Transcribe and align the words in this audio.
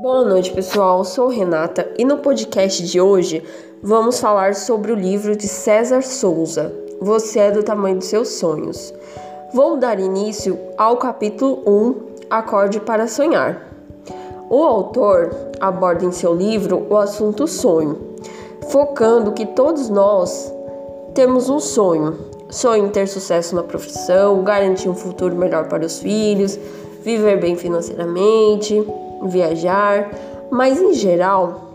Boa 0.00 0.24
noite, 0.24 0.50
pessoal. 0.52 1.04
Sou 1.04 1.28
Renata 1.28 1.92
e 1.98 2.06
no 2.06 2.16
podcast 2.16 2.82
de 2.86 2.98
hoje 2.98 3.44
vamos 3.82 4.18
falar 4.18 4.54
sobre 4.54 4.92
o 4.92 4.94
livro 4.94 5.36
de 5.36 5.46
César 5.46 6.00
Souza, 6.00 6.72
Você 7.02 7.38
é 7.38 7.50
do 7.50 7.62
tamanho 7.62 7.98
dos 7.98 8.06
seus 8.06 8.30
sonhos. 8.30 8.94
Vou 9.52 9.76
dar 9.76 10.00
início 10.00 10.58
ao 10.78 10.96
capítulo 10.96 11.62
1, 11.66 11.94
Acorde 12.30 12.80
para 12.80 13.06
Sonhar. 13.06 13.70
O 14.48 14.64
autor 14.64 15.36
aborda 15.60 16.06
em 16.06 16.12
seu 16.12 16.34
livro 16.34 16.86
o 16.88 16.96
assunto 16.96 17.46
sonho, 17.46 18.16
focando 18.70 19.32
que 19.32 19.44
todos 19.44 19.90
nós 19.90 20.50
temos 21.12 21.50
um 21.50 21.60
sonho. 21.60 22.16
Sonho 22.48 22.86
em 22.86 22.88
ter 22.88 23.06
sucesso 23.06 23.54
na 23.54 23.62
profissão, 23.62 24.42
garantir 24.42 24.88
um 24.88 24.94
futuro 24.94 25.36
melhor 25.36 25.68
para 25.68 25.84
os 25.84 25.98
filhos, 25.98 26.58
viver 27.02 27.38
bem 27.38 27.54
financeiramente, 27.54 28.82
viajar, 29.22 30.10
mas 30.50 30.80
em 30.80 30.94
geral 30.94 31.68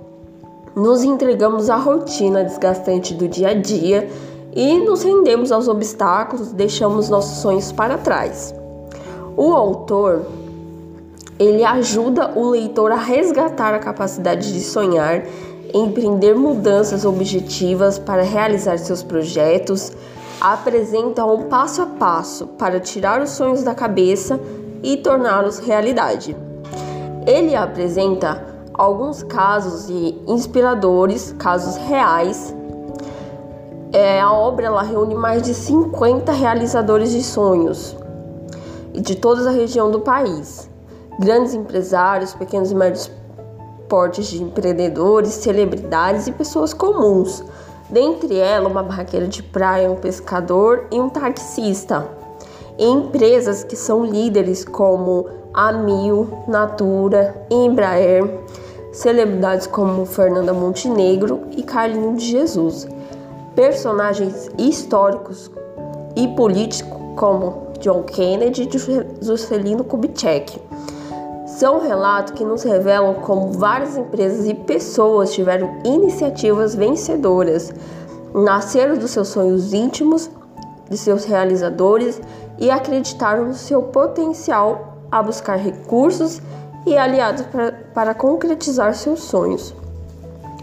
nos 0.76 1.04
entregamos 1.04 1.70
à 1.70 1.78
rotina 1.78 2.44
desgastante 2.44 3.14
do 3.14 3.28
dia 3.28 3.50
a 3.50 3.54
dia 3.54 4.10
e 4.54 4.80
nos 4.80 5.04
rendemos 5.04 5.52
aos 5.52 5.68
obstáculos, 5.68 6.52
deixamos 6.52 7.10
nossos 7.10 7.40
sonhos 7.40 7.72
para 7.72 7.98
trás. 7.98 8.54
O 9.38 9.54
autor 9.54 10.26
ele 11.38 11.64
ajuda 11.64 12.32
o 12.36 12.50
leitor 12.50 12.92
a 12.92 12.96
resgatar 12.96 13.74
a 13.74 13.80
capacidade 13.80 14.54
de 14.54 14.62
sonhar, 14.62 15.24
empreender 15.74 16.34
mudanças 16.34 17.04
objetivas 17.04 18.00
para 18.00 18.24
realizar 18.24 18.78
seus 18.80 19.04
projetos, 19.04 19.92
apresenta 20.40 21.26
um 21.26 21.44
passo 21.44 21.82
a 21.82 21.86
passo 21.86 22.48
para 22.48 22.80
tirar 22.80 23.22
os 23.22 23.32
sonhos 23.32 23.64
da 23.64 23.76
cabeça 23.76 24.40
e 24.82 24.96
torná-los 24.98 25.60
realidade. 25.60 26.36
Ele 27.26 27.56
apresenta 27.56 28.46
alguns 28.74 29.24
casos 29.24 29.90
inspiradores, 30.28 31.34
casos 31.40 31.76
reais. 31.78 32.54
É, 33.92 34.20
a 34.20 34.32
obra 34.32 34.66
ela 34.66 34.84
reúne 34.84 35.16
mais 35.16 35.42
de 35.42 35.54
50 35.54 36.32
realizadores 36.32 37.12
de 37.12 37.24
sonhos 37.24 37.96
de 38.94 39.16
toda 39.16 39.50
a 39.50 39.54
região 39.54 39.92
do 39.92 40.00
país. 40.00 40.70
Grandes 41.20 41.54
empresários, 41.54 42.34
pequenos 42.34 42.72
e 42.72 42.76
médios 42.76 43.12
portes 43.88 44.28
de 44.28 44.42
empreendedores, 44.42 45.32
celebridades 45.34 46.28
e 46.28 46.32
pessoas 46.32 46.74
comuns. 46.74 47.44
Dentre 47.90 48.38
elas, 48.38 48.72
uma 48.72 48.84
barraqueira 48.84 49.28
de 49.28 49.44
praia, 49.44 49.92
um 49.92 49.96
pescador 49.96 50.88
e 50.92 51.00
um 51.00 51.10
taxista. 51.10 52.08
empresas 52.78 53.64
que 53.64 53.76
são 53.76 54.06
líderes 54.06 54.66
como 54.66 55.28
Amil, 55.56 56.28
Natura, 56.50 57.34
Embraer, 57.50 58.42
celebridades 58.92 59.66
como 59.66 60.06
Fernanda 60.06 60.54
Montenegro 60.54 61.44
e 61.52 61.64
Carlinho 61.64 62.18
de 62.18 62.26
Jesus, 62.26 62.86
personagens 63.56 64.50
históricos 64.58 65.50
e 66.14 66.28
políticos 66.28 66.98
como 67.16 67.70
John 67.80 68.04
Kennedy 68.04 68.68
e 68.68 69.26
Juscelino 69.26 69.86
Kubitschek. 69.86 70.62
São 71.48 71.80
relatos 71.80 72.34
que 72.34 72.44
nos 72.44 72.64
revelam 72.64 73.14
como 73.14 73.54
várias 73.54 73.96
empresas 73.96 74.46
e 74.46 74.54
pessoas 74.54 75.34
tiveram 75.34 75.80
iniciativas 75.86 76.76
vencedoras, 76.76 77.74
nasceram 78.34 78.98
dos 78.98 79.12
seus 79.12 79.30
sonhos 79.30 79.72
íntimos, 79.72 80.30
de 80.90 80.98
seus 80.98 81.24
realizadores 81.24 82.22
e 82.60 82.70
acreditaram 82.70 83.46
no 83.46 83.54
seu 83.54 83.84
potencial 83.84 84.95
a 85.12 85.22
buscar 85.22 85.56
recursos 85.56 86.42
e 86.86 86.98
aliados 86.98 87.46
para, 87.48 87.72
para 87.94 88.14
concretizar 88.14 88.94
seus 88.94 89.22
sonhos. 89.22 89.74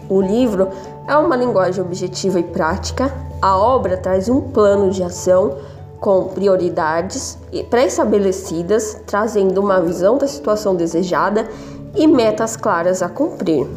O 0.09 0.21
livro 0.21 0.69
é 1.07 1.15
uma 1.17 1.35
linguagem 1.35 1.83
objetiva 1.83 2.39
e 2.39 2.43
prática. 2.43 3.11
A 3.41 3.57
obra 3.57 3.97
traz 3.97 4.29
um 4.29 4.41
plano 4.41 4.89
de 4.89 5.03
ação 5.03 5.57
com 5.99 6.25
prioridades 6.25 7.37
pré-estabelecidas, 7.69 9.01
trazendo 9.05 9.61
uma 9.61 9.81
visão 9.81 10.17
da 10.17 10.27
situação 10.27 10.75
desejada 10.75 11.47
e 11.95 12.05
metas 12.07 12.57
claras 12.57 13.01
a 13.01 13.09
cumprir. 13.09 13.67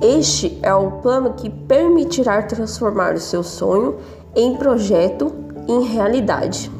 Este 0.00 0.58
é 0.62 0.74
o 0.74 0.92
plano 0.92 1.34
que 1.34 1.48
permitirá 1.48 2.42
transformar 2.42 3.14
o 3.14 3.20
seu 3.20 3.42
sonho 3.42 3.96
em 4.34 4.56
projeto 4.56 5.32
em 5.68 5.82
realidade. 5.82 6.70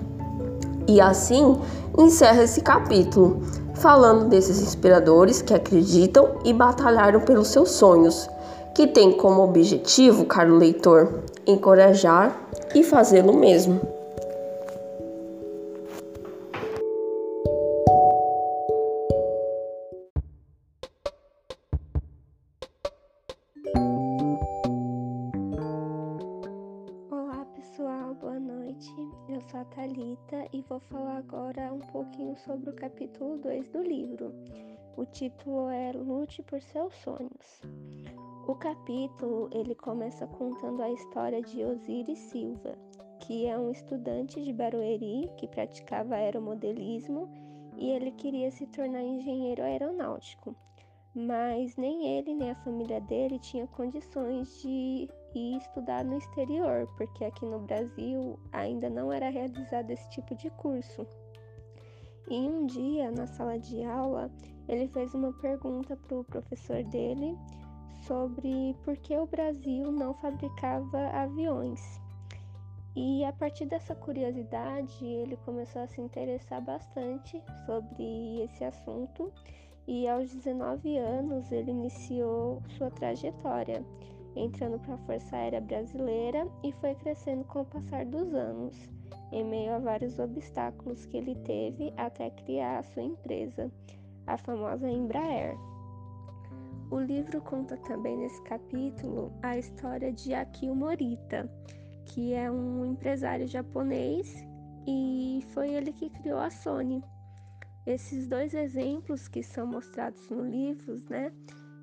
E 0.89 1.01
assim 1.01 1.61
encerra 1.99 2.45
esse 2.45 2.61
capítulo, 2.61 3.43
falando 3.75 4.29
desses 4.29 4.61
inspiradores 4.61 5.43
que 5.43 5.55
acreditam 5.55 6.39
e 6.45 6.53
batalharam 6.53 7.21
pelos 7.21 7.49
seus 7.49 7.71
sonhos, 7.71 8.29
que 8.75 8.87
tem 8.87 9.13
como 9.13 9.43
objetivo, 9.43 10.25
caro 10.25 10.57
leitor, 10.57 11.25
encorajar 11.47 12.35
e 12.75 12.83
fazê-lo 12.83 13.35
mesmo. 13.35 13.81
E 30.53 30.63
vou 30.63 30.81
falar 30.81 31.19
agora 31.19 31.71
um 31.71 31.81
pouquinho 31.81 32.35
sobre 32.39 32.71
o 32.71 32.73
capítulo 32.73 33.37
2 33.39 33.69
do 33.69 33.83
livro. 33.83 34.33
O 34.97 35.05
título 35.05 35.69
é 35.69 35.93
Lute 35.93 36.43
por 36.43 36.63
seus 36.63 36.95
sonhos. 36.95 37.61
O 38.49 38.55
capítulo 38.55 39.51
ele 39.53 39.75
começa 39.75 40.27
contando 40.27 40.83
a 40.83 40.91
história 40.91 41.43
de 41.43 41.63
Osiris 41.63 42.19
Silva, 42.19 42.75
que 43.21 43.47
é 43.47 43.59
um 43.59 43.71
estudante 43.71 44.43
de 44.43 44.53
Barueri 44.53 45.31
que 45.37 45.47
praticava 45.47 46.15
aeromodelismo 46.15 47.29
e 47.77 47.91
ele 47.91 48.13
queria 48.13 48.51
se 48.51 48.67
tornar 48.69 49.03
engenheiro 49.03 49.63
aeronáutico 49.63 50.57
mas 51.15 51.77
nem 51.77 52.07
ele 52.17 52.35
nem 52.35 52.51
a 52.51 52.55
família 52.57 53.01
dele 53.01 53.39
tinha 53.39 53.67
condições 53.67 54.63
de 54.63 55.09
ir 55.39 55.59
estudar 55.59 56.05
no 56.05 56.19
exterior, 56.19 56.87
porque 56.97 57.25
aqui 57.25 57.45
no 57.45 57.61
Brasil 57.61 58.39
ainda 58.53 58.89
não 58.89 59.13
era 59.13 59.31
realizado 59.31 59.91
esse 59.91 60.09
tipo 60.11 60.35
de 60.35 60.51
curso. 60.51 61.07
E 62.31 62.35
um 62.35 62.67
dia, 62.67 63.11
na 63.11 63.27
sala 63.27 63.59
de 63.59 63.85
aula, 63.85 64.31
ele 64.69 64.89
fez 64.89 65.13
uma 65.15 65.33
pergunta 65.35 65.97
para 65.97 66.19
o 66.19 66.25
professor 66.25 66.83
dele 66.85 67.37
sobre 68.07 68.77
por 68.85 68.97
que 68.97 69.17
o 69.17 69.27
Brasil 69.27 69.91
não 69.91 70.15
fabricava 70.15 71.09
aviões. 71.09 72.01
E 72.95 73.25
a 73.25 73.33
partir 73.33 73.67
dessa 73.67 73.95
curiosidade, 73.95 75.05
ele 75.05 75.37
começou 75.39 75.83
a 75.83 75.87
se 75.87 76.01
interessar 76.01 76.61
bastante 76.61 77.43
sobre 77.65 78.43
esse 78.43 78.63
assunto 78.65 79.33
e 79.87 80.07
aos 80.07 80.33
19 80.33 80.99
anos 80.99 81.51
ele 81.51 81.71
iniciou 81.71 82.63
sua 82.77 82.91
trajetória, 82.91 83.85
entrando 84.37 84.79
para 84.81 84.95
a 84.95 84.99
Força 84.99 85.37
Aérea 85.37 85.61
Brasileira 85.61 86.49
e 86.63 86.73
foi 86.73 86.95
crescendo 86.95 87.45
com 87.45 87.61
o 87.61 87.65
passar 87.65 88.05
dos 88.07 88.35
anos, 88.35 88.77
em 89.31 89.45
meio 89.45 89.73
a 89.73 89.79
vários 89.79 90.19
obstáculos 90.19 91.07
que 91.07 91.17
ele 91.17 91.35
teve 91.37 91.93
até 91.97 92.31
criar 92.31 92.79
a 92.79 92.83
sua 92.83 93.03
empresa, 93.03 93.71
a 94.27 94.37
famosa 94.37 94.89
Embraer. 94.91 95.57
O 96.91 97.01
livro 97.01 97.41
conta 97.41 97.77
também 97.79 98.19
nesse 98.19 98.43
capítulo 98.43 99.33
a 99.43 99.57
história 99.57 100.13
de 100.13 100.35
Akio 100.35 100.75
Morita, 100.75 101.51
que 102.05 102.35
é 102.35 102.51
um 102.51 102.85
empresário 102.85 103.47
japonês 103.47 104.47
e 104.87 105.43
foi 105.53 105.73
ele 105.73 105.93
que 105.93 106.11
criou 106.11 106.39
a 106.39 106.51
Sony. 106.51 107.03
Esses 107.87 108.29
dois 108.29 108.55
exemplos 108.55 109.27
que 109.27 109.43
são 109.43 109.67
mostrados 109.67 110.29
no 110.29 110.45
livro, 110.45 110.97
né, 111.09 111.33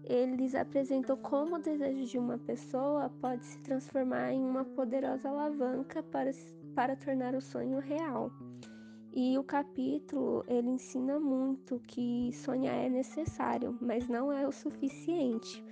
eles 0.04 0.56
apresentam 0.56 1.18
como 1.18 1.56
o 1.56 1.60
desejo 1.60 2.06
de 2.06 2.18
uma 2.18 2.38
pessoa 2.38 3.10
pode 3.22 3.44
se 3.46 3.60
transformar 3.60 4.31
em 4.31 4.42
uma 4.42 4.66
poderosa 4.66 5.30
alavanca 5.30 6.01
para, 6.04 6.31
para 6.75 6.96
tornar 6.96 7.36
o 7.36 7.42
sonho 7.42 7.80
real. 7.80 8.31
E 9.13 9.38
o 9.38 9.44
capítulo 9.44 10.44
ele 10.48 10.69
ensina 10.69 11.19
muito 11.19 11.80
que 11.88 12.31
sonhar 12.34 12.75
é 12.75 12.90
necessário, 12.90 13.78
mas 13.81 14.07
não 14.07 14.31
é 14.31 14.48
o 14.48 14.51
suficiente, 14.51 15.63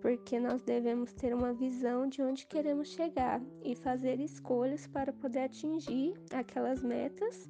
porque 0.00 0.40
nós 0.40 0.60
devemos 0.62 1.12
ter 1.12 1.32
uma 1.32 1.52
visão 1.52 2.08
de 2.08 2.20
onde 2.20 2.46
queremos 2.46 2.88
chegar 2.88 3.40
e 3.64 3.76
fazer 3.76 4.20
escolhas 4.20 4.86
para 4.86 5.12
poder 5.12 5.44
atingir 5.44 6.14
aquelas 6.32 6.82
metas 6.82 7.48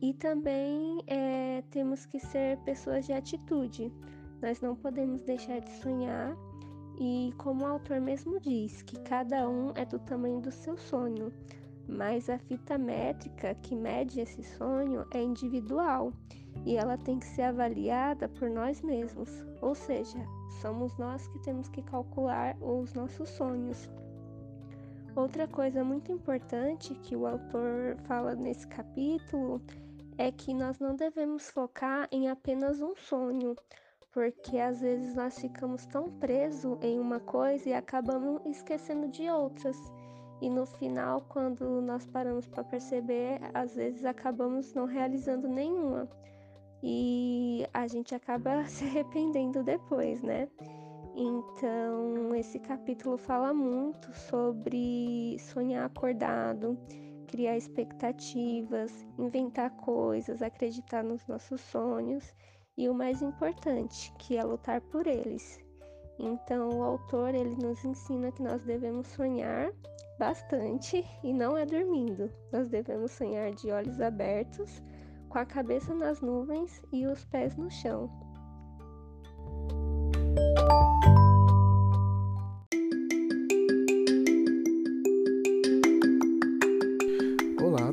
e 0.00 0.14
também 0.14 1.02
é, 1.06 1.62
temos 1.70 2.06
que 2.06 2.20
ser 2.20 2.56
pessoas 2.58 3.04
de 3.06 3.12
atitude. 3.12 3.92
Nós 4.40 4.60
não 4.60 4.76
podemos 4.76 5.22
deixar 5.22 5.60
de 5.60 5.70
sonhar. 5.80 6.36
E 7.00 7.32
como 7.38 7.64
o 7.64 7.66
autor 7.68 8.00
mesmo 8.00 8.40
diz, 8.40 8.82
que 8.82 8.98
cada 9.00 9.48
um 9.48 9.72
é 9.76 9.84
do 9.84 9.98
tamanho 10.00 10.40
do 10.40 10.50
seu 10.50 10.76
sonho, 10.76 11.32
mas 11.88 12.28
a 12.28 12.38
fita 12.38 12.76
métrica 12.76 13.54
que 13.54 13.76
mede 13.76 14.20
esse 14.20 14.42
sonho 14.42 15.06
é 15.12 15.22
individual. 15.22 16.12
e 16.66 16.76
ela 16.76 16.98
tem 16.98 17.18
que 17.18 17.26
ser 17.26 17.42
avaliada 17.42 18.28
por 18.28 18.50
nós 18.50 18.82
mesmos, 18.82 19.30
ou 19.60 19.74
seja, 19.74 20.18
somos 20.60 20.96
nós 20.98 21.26
que 21.28 21.38
temos 21.38 21.68
que 21.68 21.82
calcular 21.82 22.56
os 22.60 22.92
nossos 22.94 23.28
sonhos. 23.30 23.88
Outra 25.14 25.48
coisa 25.48 25.82
muito 25.82 26.12
importante 26.12 26.94
que 26.94 27.16
o 27.16 27.26
autor 27.26 27.96
fala 28.06 28.34
nesse 28.34 28.66
capítulo 28.66 29.60
é 30.16 30.30
que 30.30 30.52
nós 30.52 30.78
não 30.78 30.94
devemos 30.94 31.48
focar 31.50 32.08
em 32.10 32.28
apenas 32.28 32.80
um 32.80 32.94
sonho, 32.96 33.56
porque 34.12 34.58
às 34.58 34.80
vezes 34.80 35.14
nós 35.14 35.38
ficamos 35.38 35.84
tão 35.86 36.10
presos 36.18 36.78
em 36.82 36.98
uma 36.98 37.20
coisa 37.20 37.68
e 37.68 37.74
acabamos 37.74 38.40
esquecendo 38.46 39.08
de 39.08 39.28
outras. 39.28 39.76
E 40.40 40.48
no 40.48 40.64
final, 40.64 41.20
quando 41.28 41.80
nós 41.80 42.06
paramos 42.06 42.46
para 42.46 42.64
perceber, 42.64 43.40
às 43.52 43.74
vezes 43.74 44.04
acabamos 44.04 44.72
não 44.72 44.86
realizando 44.86 45.48
nenhuma. 45.48 46.08
E 46.82 47.66
a 47.74 47.86
gente 47.88 48.14
acaba 48.14 48.64
se 48.68 48.84
arrependendo 48.84 49.62
depois, 49.62 50.22
né? 50.22 50.48
Então, 51.14 52.32
esse 52.36 52.60
capítulo 52.60 53.18
fala 53.18 53.52
muito 53.52 54.12
sobre 54.12 55.36
sonhar 55.40 55.84
acordado, 55.84 56.78
criar 57.26 57.56
expectativas, 57.56 59.04
inventar 59.18 59.70
coisas, 59.78 60.40
acreditar 60.40 61.02
nos 61.02 61.26
nossos 61.26 61.60
sonhos 61.60 62.32
e 62.78 62.88
o 62.88 62.94
mais 62.94 63.20
importante, 63.20 64.14
que 64.18 64.36
é 64.36 64.44
lutar 64.44 64.80
por 64.80 65.08
eles. 65.08 65.60
Então, 66.16 66.68
o 66.70 66.82
autor 66.82 67.34
ele 67.34 67.56
nos 67.56 67.84
ensina 67.84 68.30
que 68.30 68.42
nós 68.42 68.62
devemos 68.62 69.08
sonhar 69.08 69.72
bastante 70.18 71.04
e 71.24 71.32
não 71.32 71.56
é 71.56 71.66
dormindo. 71.66 72.30
Nós 72.52 72.68
devemos 72.68 73.10
sonhar 73.10 73.50
de 73.50 73.70
olhos 73.72 74.00
abertos, 74.00 74.80
com 75.28 75.38
a 75.38 75.44
cabeça 75.44 75.92
nas 75.92 76.20
nuvens 76.20 76.80
e 76.92 77.04
os 77.06 77.24
pés 77.24 77.56
no 77.56 77.70
chão. 77.70 78.08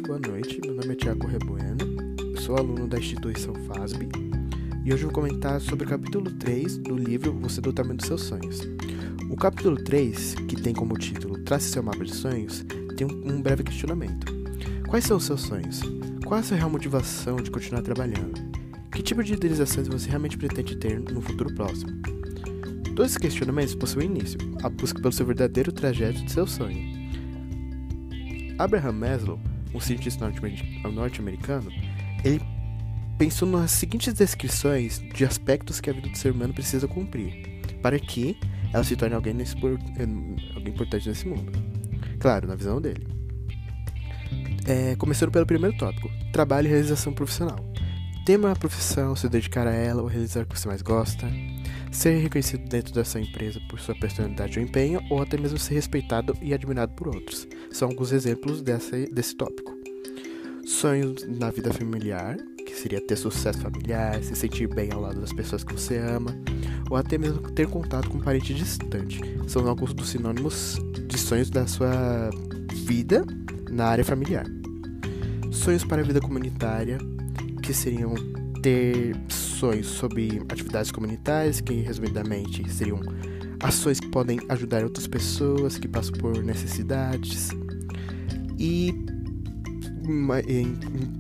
boa 0.08 0.20
noite. 0.20 0.62
Meu 0.62 0.76
nome 0.76 0.94
é 0.94 0.96
Tiago 0.96 1.26
Rebueno, 1.26 2.38
sou 2.40 2.58
aluno 2.58 2.88
da 2.88 3.00
instituição 3.00 3.56
FASB 3.66 4.35
e 4.86 4.94
hoje 4.94 5.04
vou 5.04 5.12
comentar 5.12 5.60
sobre 5.60 5.84
o 5.84 5.90
capítulo 5.90 6.30
3 6.30 6.78
do 6.78 6.96
livro 6.96 7.34
Você 7.40 7.60
do 7.60 7.74
Tamanho 7.74 7.98
dos 7.98 8.06
Seus 8.06 8.22
Sonhos. 8.22 8.62
O 9.32 9.36
capítulo 9.36 9.84
3, 9.84 10.36
que 10.48 10.62
tem 10.62 10.76
como 10.76 10.96
título 10.96 11.40
Trace 11.40 11.70
seu 11.70 11.82
mapa 11.82 12.06
de 12.06 12.14
sonhos, 12.14 12.64
tem 12.96 13.08
um 13.08 13.42
breve 13.42 13.64
questionamento. 13.64 14.32
Quais 14.88 15.04
são 15.04 15.18
os 15.18 15.26
seus 15.26 15.42
sonhos? 15.42 15.82
Qual 16.24 16.38
é 16.38 16.42
a 16.42 16.44
sua 16.44 16.58
real 16.58 16.70
motivação 16.70 17.38
de 17.38 17.50
continuar 17.50 17.82
trabalhando? 17.82 18.40
Que 18.92 19.02
tipo 19.02 19.24
de 19.24 19.34
idealizações 19.34 19.88
você 19.88 20.08
realmente 20.08 20.38
pretende 20.38 20.76
ter 20.76 21.00
no 21.00 21.20
futuro 21.20 21.52
próximo? 21.56 21.92
Todos 22.96 23.08
esses 23.08 23.18
questionamentos 23.18 23.74
possuem 23.74 24.06
início, 24.06 24.38
a 24.62 24.70
busca 24.70 25.02
pelo 25.02 25.12
seu 25.12 25.26
verdadeiro 25.26 25.72
trajeto 25.72 26.24
de 26.24 26.32
seu 26.32 26.46
sonho. 26.46 26.80
Abraham 28.60 28.92
Maslow 28.92 29.40
um 29.76 29.80
cientista 29.80 30.32
norte-americano, 30.94 31.70
ele 32.24 32.40
pensou 33.18 33.48
nas 33.48 33.72
seguintes 33.72 34.14
descrições 34.14 35.00
de 35.14 35.26
aspectos 35.26 35.80
que 35.80 35.90
a 35.90 35.94
vida 35.94 36.10
do 36.10 36.18
ser 36.18 36.32
humano 36.32 36.54
precisa 36.54 36.88
cumprir 36.88 37.62
para 37.82 38.00
que 38.00 38.38
ela 38.74 38.84
se 38.84 38.96
torne 38.96 39.16
alguém, 39.16 39.34
nesse, 39.34 39.56
alguém 39.56 40.74
importante 40.74 41.08
nesse 41.08 41.28
mundo. 41.28 41.52
Claro, 42.20 42.48
na 42.48 42.56
visão 42.56 42.82
dele. 42.82 43.08
É, 44.66 44.96
começando 44.96 45.32
pelo 45.32 45.46
primeiro 45.46 45.78
tópico: 45.78 46.10
trabalho 46.34 46.68
e 46.68 46.72
realização 46.72 47.14
profissional. 47.14 47.58
Ter 48.26 48.40
uma 48.40 48.56
profissão, 48.56 49.16
se 49.16 49.30
dedicar 49.30 49.68
a 49.68 49.74
ela 49.74 50.02
ou 50.02 50.08
realizar 50.08 50.42
o 50.42 50.46
que 50.48 50.60
você 50.60 50.68
mais 50.68 50.82
gosta. 50.82 51.28
Ser 51.92 52.18
reconhecido 52.18 52.68
dentro 52.68 52.94
dessa 52.94 53.20
empresa 53.20 53.62
por 53.70 53.80
sua 53.80 53.96
personalidade 53.96 54.60
ou 54.60 54.66
empenho, 54.66 55.00
ou 55.10 55.22
até 55.22 55.38
mesmo 55.38 55.58
ser 55.58 55.76
respeitado 55.76 56.36
e 56.42 56.54
admirado 56.54 56.94
por 56.94 57.08
outros. 57.08 57.48
São 57.72 57.90
alguns 57.90 58.12
exemplos 58.12 58.62
dessa, 58.62 58.98
desse 58.98 59.36
tópico. 59.36 59.74
Sonhos 60.66 61.26
na 61.28 61.52
vida 61.52 61.72
familiar, 61.72 62.36
que 62.76 62.82
seria 62.82 63.00
ter 63.00 63.16
sucesso 63.16 63.60
familiar, 63.60 64.22
se 64.22 64.36
sentir 64.36 64.68
bem 64.68 64.92
ao 64.92 65.00
lado 65.00 65.22
das 65.22 65.32
pessoas 65.32 65.64
que 65.64 65.72
você 65.72 65.98
ama, 65.98 66.36
ou 66.90 66.98
até 66.98 67.18
mesmo 67.18 67.40
ter 67.52 67.68
contato 67.68 68.10
com 68.10 68.18
um 68.18 68.22
parente 68.22 68.54
distante. 68.54 69.22
São 69.48 69.66
alguns 69.68 69.94
dos 69.94 70.10
sinônimos 70.10 70.78
de 71.08 71.18
sonhos 71.18 71.50
da 71.50 71.66
sua 71.66 72.30
vida 72.86 73.26
na 73.72 73.86
área 73.86 74.04
familiar. 74.04 74.46
Sonhos 75.52 75.86
para 75.86 76.02
a 76.02 76.06
vida 76.06 76.20
comunitária, 76.20 76.98
que 77.64 77.74
seriam 77.74 78.14
ter 78.62 79.16
sonhos 79.30 79.88
sobre 79.88 80.42
atividades 80.50 80.92
comunitárias, 80.92 81.62
que 81.62 81.74
resumidamente 81.76 82.70
seriam 82.70 83.00
ações 83.64 84.02
que 84.02 84.08
podem 84.08 84.38
ajudar 84.50 84.84
outras 84.84 85.08
pessoas 85.08 85.78
que 85.78 85.88
passam 85.88 86.14
por 86.14 86.44
necessidades 86.44 87.50
e 88.60 88.94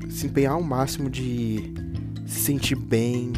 se 0.09 0.27
empenhar 0.27 0.53
ao 0.53 0.61
máximo 0.61 1.09
de 1.09 1.73
se 2.25 2.39
sentir 2.41 2.75
bem, 2.75 3.33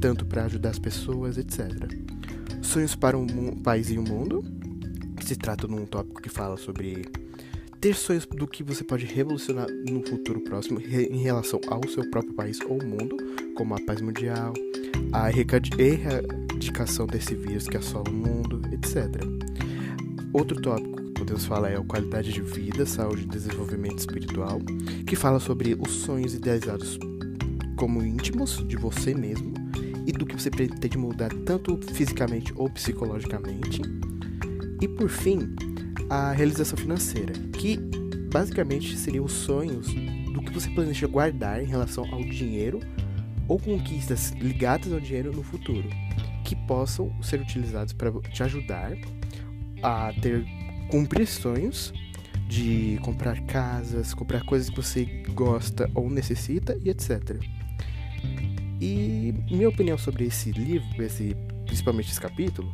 tanto 0.00 0.24
para 0.24 0.44
ajudar 0.44 0.70
as 0.70 0.78
pessoas, 0.78 1.38
etc. 1.38 1.70
Sonhos 2.62 2.94
para 2.94 3.16
um 3.16 3.56
país 3.56 3.90
e 3.90 3.98
um 3.98 4.02
mundo, 4.02 4.44
se 5.24 5.36
trata 5.36 5.66
de 5.66 5.74
um 5.74 5.84
tópico 5.86 6.22
que 6.22 6.28
fala 6.28 6.56
sobre 6.56 7.06
ter 7.80 7.94
sonhos 7.94 8.26
do 8.26 8.46
que 8.46 8.62
você 8.62 8.82
pode 8.82 9.06
revolucionar 9.06 9.66
no 9.88 10.02
futuro 10.02 10.40
próximo 10.40 10.80
em 10.80 11.22
relação 11.22 11.60
ao 11.68 11.86
seu 11.88 12.08
próprio 12.10 12.34
país 12.34 12.58
ou 12.62 12.82
mundo, 12.82 13.16
como 13.54 13.74
a 13.74 13.80
paz 13.80 14.00
mundial, 14.00 14.52
a 15.12 15.30
erradicação 15.30 17.06
desse 17.06 17.34
vírus 17.34 17.68
que 17.68 17.76
assola 17.76 18.08
o 18.08 18.12
mundo, 18.12 18.60
etc. 18.72 19.22
Outro 20.32 20.60
tópico 20.60 21.07
podemos 21.18 21.44
falar 21.44 21.70
é 21.70 21.76
a 21.76 21.82
qualidade 21.82 22.32
de 22.32 22.40
vida, 22.40 22.86
saúde 22.86 23.24
e 23.24 23.26
desenvolvimento 23.26 23.98
espiritual, 23.98 24.60
que 25.04 25.16
fala 25.16 25.40
sobre 25.40 25.74
os 25.74 25.90
sonhos 25.90 26.32
idealizados 26.32 26.96
como 27.76 28.02
íntimos 28.02 28.64
de 28.68 28.76
você 28.76 29.14
mesmo 29.14 29.52
e 30.06 30.12
do 30.12 30.24
que 30.24 30.40
você 30.40 30.48
pretende 30.48 30.96
mudar 30.96 31.30
tanto 31.44 31.76
fisicamente 31.92 32.52
ou 32.54 32.70
psicologicamente. 32.70 33.82
E 34.80 34.86
por 34.86 35.08
fim, 35.08 35.54
a 36.08 36.32
realização 36.32 36.78
financeira, 36.78 37.32
que 37.52 37.76
basicamente 38.30 38.96
seriam 38.96 39.24
os 39.24 39.32
sonhos 39.32 39.88
do 40.32 40.40
que 40.40 40.52
você 40.52 40.70
planeja 40.70 41.06
guardar 41.08 41.60
em 41.60 41.66
relação 41.66 42.04
ao 42.12 42.22
dinheiro 42.22 42.78
ou 43.48 43.58
conquistas 43.58 44.30
ligadas 44.40 44.92
ao 44.92 45.00
dinheiro 45.00 45.32
no 45.32 45.42
futuro, 45.42 45.88
que 46.44 46.54
possam 46.66 47.10
ser 47.22 47.40
utilizados 47.40 47.92
para 47.92 48.12
te 48.12 48.42
ajudar 48.42 48.92
a 49.82 50.12
ter 50.20 50.44
cumprir 50.88 51.26
sonhos 51.26 51.92
de 52.48 52.98
comprar 53.02 53.40
casas, 53.42 54.14
comprar 54.14 54.42
coisas 54.44 54.70
que 54.70 54.76
você 54.76 55.04
gosta 55.34 55.90
ou 55.94 56.08
necessita 56.08 56.78
e 56.82 56.88
etc. 56.88 57.38
E 58.80 59.34
minha 59.50 59.68
opinião 59.68 59.98
sobre 59.98 60.24
esse 60.24 60.50
livro, 60.52 61.02
esse, 61.02 61.36
principalmente 61.66 62.10
esse 62.10 62.20
capítulo, 62.20 62.72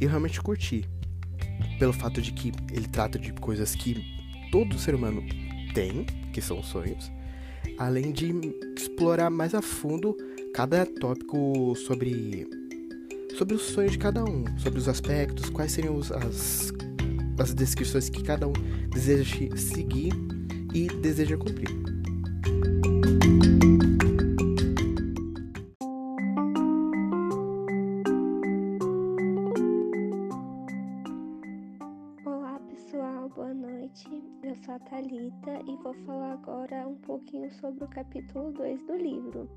eu 0.00 0.08
realmente 0.08 0.40
curti 0.40 0.84
pelo 1.78 1.92
fato 1.92 2.20
de 2.20 2.32
que 2.32 2.52
ele 2.72 2.86
trata 2.88 3.18
de 3.18 3.32
coisas 3.32 3.74
que 3.74 3.96
todo 4.50 4.78
ser 4.78 4.94
humano 4.94 5.22
tem, 5.72 6.04
que 6.32 6.40
são 6.40 6.62
sonhos, 6.62 7.10
além 7.78 8.12
de 8.12 8.32
explorar 8.76 9.30
mais 9.30 9.54
a 9.54 9.62
fundo 9.62 10.16
cada 10.52 10.84
tópico 10.84 11.74
sobre 11.76 12.46
sobre 13.36 13.54
os 13.54 13.62
sonhos 13.62 13.92
de 13.92 13.98
cada 13.98 14.24
um, 14.24 14.44
sobre 14.58 14.80
os 14.80 14.88
aspectos, 14.88 15.48
quais 15.48 15.70
seriam 15.70 15.94
os, 15.94 16.10
as, 16.10 16.72
as 17.38 17.54
descrições 17.54 18.08
que 18.08 18.22
cada 18.22 18.46
um 18.46 18.52
deseja 18.90 19.56
seguir 19.56 20.12
e 20.74 20.86
deseja 20.86 21.36
cumprir. 21.36 21.78
sou 34.68 34.74
a 34.74 34.78
Thalita 34.80 35.60
e 35.66 35.76
vou 35.82 35.94
falar 36.04 36.32
agora 36.32 36.86
um 36.86 36.96
pouquinho 36.96 37.50
sobre 37.52 37.84
o 37.84 37.88
capítulo 37.88 38.52
2 38.52 38.82
do 38.86 38.96
livro. 38.96 39.48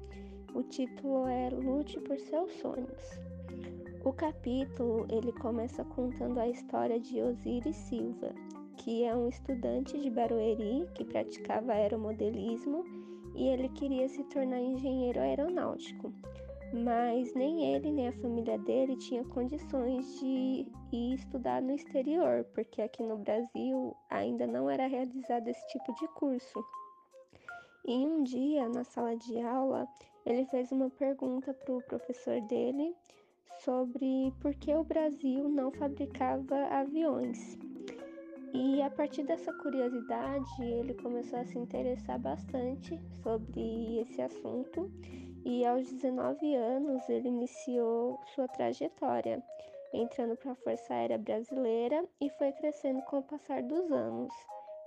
O 0.53 0.63
título 0.63 1.27
é 1.27 1.49
Lute 1.49 1.99
por 1.99 2.17
seus 2.17 2.51
sonhos. 2.53 3.30
O 4.03 4.11
capítulo 4.11 5.05
ele 5.09 5.31
começa 5.31 5.83
contando 5.83 6.39
a 6.39 6.47
história 6.47 6.99
de 6.99 7.21
Osiris 7.21 7.75
Silva, 7.75 8.33
que 8.77 9.03
é 9.03 9.15
um 9.15 9.27
estudante 9.27 9.99
de 9.99 10.09
Barueri 10.09 10.87
que 10.95 11.05
praticava 11.05 11.73
aeromodelismo 11.73 12.83
e 13.35 13.47
ele 13.47 13.69
queria 13.69 14.09
se 14.09 14.23
tornar 14.25 14.59
engenheiro 14.59 15.19
aeronáutico 15.19 16.13
mas 16.73 17.33
nem 17.33 17.73
ele 17.73 17.91
nem 17.91 18.07
a 18.07 18.13
família 18.13 18.57
dele 18.57 18.95
tinha 18.95 19.25
condições 19.25 20.19
de 20.19 20.65
ir 20.91 21.15
estudar 21.15 21.61
no 21.61 21.73
exterior, 21.73 22.45
porque 22.53 22.81
aqui 22.81 23.03
no 23.03 23.17
Brasil 23.17 23.95
ainda 24.09 24.47
não 24.47 24.69
era 24.69 24.87
realizado 24.87 25.47
esse 25.49 25.67
tipo 25.67 25.93
de 25.95 26.07
curso. 26.09 26.63
E 27.85 27.93
um 27.93 28.23
dia, 28.23 28.69
na 28.69 28.83
sala 28.83 29.17
de 29.17 29.41
aula, 29.41 29.85
ele 30.25 30.45
fez 30.45 30.71
uma 30.71 30.89
pergunta 30.89 31.53
para 31.53 31.75
o 31.75 31.81
professor 31.81 32.39
dele 32.41 32.95
sobre 33.63 34.33
por 34.41 34.53
que 34.55 34.73
o 34.73 34.83
Brasil 34.83 35.47
não 35.47 35.71
fabricava 35.71 36.55
aviões. 36.65 37.57
E 38.53 38.81
a 38.81 38.89
partir 38.89 39.23
dessa 39.23 39.53
curiosidade, 39.53 40.61
ele 40.61 40.93
começou 40.95 41.39
a 41.39 41.45
se 41.45 41.57
interessar 41.57 42.19
bastante 42.19 42.99
sobre 43.23 43.99
esse 43.99 44.21
assunto 44.21 44.91
e 45.45 45.65
aos 45.65 45.89
19 45.91 46.55
anos 46.55 47.07
ele 47.07 47.29
iniciou 47.29 48.19
sua 48.35 48.47
trajetória, 48.49 49.41
entrando 49.93 50.35
para 50.35 50.51
a 50.51 50.55
Força 50.55 50.93
Aérea 50.93 51.17
Brasileira 51.17 52.03
e 52.19 52.29
foi 52.31 52.51
crescendo 52.51 53.01
com 53.03 53.19
o 53.19 53.23
passar 53.23 53.63
dos 53.63 53.91
anos, 53.91 54.33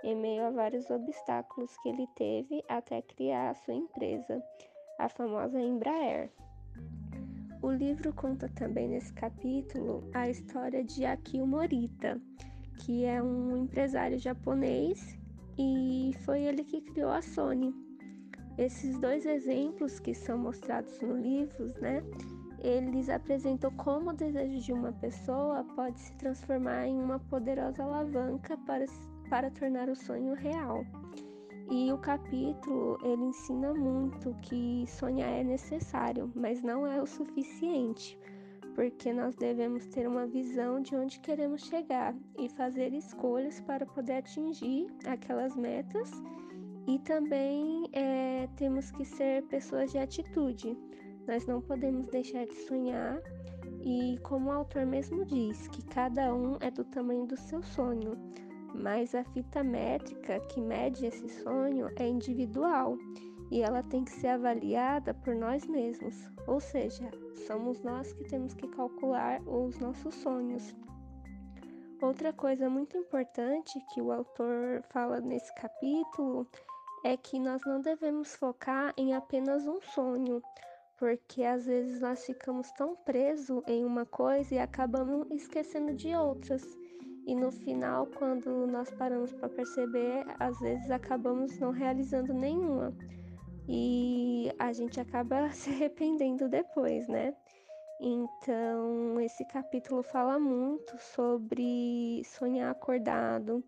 em 0.03 0.15
meio 0.15 0.45
a 0.45 0.51
vários 0.51 0.89
obstáculos 0.91 1.75
que 1.79 1.89
ele 1.89 2.07
teve 2.15 2.63
até 2.69 3.01
criar 3.01 3.49
a 3.49 3.55
sua 3.55 3.73
empresa, 3.73 4.43
a 4.99 5.09
famosa 5.09 5.59
Embraer. 5.59 6.29
O 7.65 7.71
livro 7.71 8.13
conta 8.13 8.47
também 8.47 8.87
nesse 8.87 9.11
capítulo 9.11 10.07
a 10.13 10.29
história 10.29 10.83
de 10.83 11.03
Akio 11.03 11.47
Morita, 11.47 12.21
que 12.77 13.05
é 13.05 13.19
um 13.19 13.57
empresário 13.57 14.19
japonês 14.19 15.17
e 15.57 16.11
foi 16.23 16.43
ele 16.43 16.63
que 16.63 16.79
criou 16.79 17.09
a 17.09 17.23
Sony. 17.23 17.73
Esses 18.55 18.99
dois 18.99 19.25
exemplos 19.25 19.99
que 19.99 20.13
são 20.13 20.37
mostrados 20.37 21.01
no 21.01 21.17
livro, 21.17 21.65
né, 21.81 22.03
eles 22.59 23.09
apresentam 23.09 23.71
como 23.71 24.11
o 24.11 24.15
desejo 24.15 24.59
de 24.59 24.71
uma 24.71 24.93
pessoa 24.93 25.63
pode 25.75 25.99
se 25.99 26.13
transformar 26.17 26.85
em 26.85 27.01
uma 27.01 27.17
poderosa 27.17 27.81
alavanca 27.81 28.55
para, 28.57 28.85
para 29.27 29.49
tornar 29.49 29.89
o 29.89 29.95
sonho 29.95 30.35
real. 30.35 30.85
E 31.69 31.91
o 31.91 31.97
capítulo 31.97 32.97
ele 33.03 33.23
ensina 33.23 33.73
muito 33.73 34.35
que 34.43 34.85
sonhar 34.87 35.31
é 35.31 35.43
necessário, 35.43 36.31
mas 36.35 36.61
não 36.61 36.85
é 36.85 37.01
o 37.01 37.07
suficiente, 37.07 38.19
porque 38.75 39.11
nós 39.11 39.35
devemos 39.35 39.87
ter 39.87 40.07
uma 40.07 40.27
visão 40.27 40.79
de 40.79 40.95
onde 40.95 41.19
queremos 41.19 41.65
chegar 41.65 42.15
e 42.37 42.47
fazer 42.49 42.93
escolhas 42.93 43.59
para 43.61 43.83
poder 43.83 44.17
atingir 44.17 44.93
aquelas 45.07 45.55
metas. 45.55 46.11
E 46.87 46.99
também 46.99 47.89
é, 47.93 48.47
temos 48.57 48.91
que 48.91 49.03
ser 49.03 49.41
pessoas 49.47 49.91
de 49.91 49.97
atitude. 49.97 50.77
Nós 51.27 51.47
não 51.47 51.61
podemos 51.61 52.05
deixar 52.07 52.45
de 52.45 52.53
sonhar. 52.67 53.19
E 53.83 54.19
como 54.19 54.49
o 54.49 54.53
autor 54.53 54.85
mesmo 54.85 55.25
diz, 55.25 55.67
que 55.69 55.83
cada 55.85 56.31
um 56.33 56.57
é 56.59 56.69
do 56.69 56.83
tamanho 56.83 57.25
do 57.25 57.35
seu 57.35 57.63
sonho 57.63 58.15
mas 58.75 59.15
a 59.15 59.23
fita 59.23 59.63
métrica 59.63 60.39
que 60.41 60.61
mede 60.61 61.05
esse 61.05 61.27
sonho 61.41 61.89
é 61.97 62.07
individual 62.07 62.97
e 63.51 63.61
ela 63.61 63.83
tem 63.83 64.03
que 64.03 64.11
ser 64.11 64.27
avaliada 64.29 65.13
por 65.13 65.35
nós 65.35 65.65
mesmos, 65.65 66.15
ou 66.47 66.59
seja, 66.59 67.09
somos 67.47 67.81
nós 67.81 68.11
que 68.13 68.23
temos 68.25 68.53
que 68.53 68.67
calcular 68.67 69.41
os 69.47 69.77
nossos 69.79 70.15
sonhos. 70.15 70.75
Outra 72.01 72.33
coisa 72.33 72.69
muito 72.69 72.97
importante 72.97 73.79
que 73.93 74.01
o 74.01 74.11
autor 74.11 74.83
fala 74.89 75.21
nesse 75.21 75.53
capítulo 75.55 76.47
é 77.03 77.15
que 77.15 77.39
nós 77.39 77.61
não 77.65 77.79
devemos 77.79 78.35
focar 78.35 78.93
em 78.97 79.13
apenas 79.13 79.65
um 79.65 79.79
sonho, 79.79 80.41
porque 80.97 81.43
às 81.43 81.65
vezes 81.65 82.01
nós 82.01 82.25
ficamos 82.25 82.71
tão 82.71 82.95
presos 82.95 83.63
em 83.67 83.85
uma 83.85 84.05
coisa 84.05 84.55
e 84.55 84.59
acabamos 84.59 85.29
esquecendo 85.31 85.93
de 85.93 86.13
outras. 86.15 86.63
E 87.25 87.35
no 87.35 87.51
final, 87.51 88.07
quando 88.17 88.67
nós 88.67 88.91
paramos 88.91 89.33
para 89.33 89.49
perceber, 89.49 90.23
às 90.39 90.59
vezes 90.59 90.89
acabamos 90.91 91.57
não 91.59 91.71
realizando 91.71 92.33
nenhuma. 92.33 92.95
E 93.67 94.51
a 94.59 94.71
gente 94.71 94.99
acaba 94.99 95.49
se 95.51 95.71
arrependendo 95.71 96.47
depois, 96.47 97.07
né? 97.07 97.33
Então, 97.99 99.19
esse 99.21 99.43
capítulo 99.45 100.03
fala 100.03 100.37
muito 100.37 100.97
sobre 100.99 102.21
sonhar 102.25 102.69
acordado, 102.71 103.63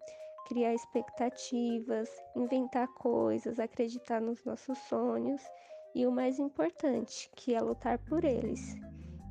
criar 0.47 0.73
expectativas, 0.73 2.09
inventar 2.35 2.87
coisas, 2.89 3.59
acreditar 3.59 4.21
nos 4.21 4.43
nossos 4.43 4.77
sonhos 4.79 5.41
e 5.95 6.05
o 6.05 6.11
mais 6.11 6.37
importante, 6.39 7.29
que 7.35 7.55
é 7.55 7.61
lutar 7.61 7.97
por 7.99 8.23
eles. 8.23 8.75